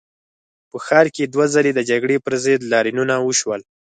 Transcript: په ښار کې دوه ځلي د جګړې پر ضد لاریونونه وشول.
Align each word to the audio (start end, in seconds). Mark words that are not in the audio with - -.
په 0.69 0.77
ښار 0.85 1.07
کې 1.15 1.23
دوه 1.33 1.45
ځلي 1.53 1.71
د 1.75 1.79
جګړې 1.89 2.17
پر 2.25 2.33
ضد 2.43 2.61
لاریونونه 2.71 3.15
وشول. 3.19 3.61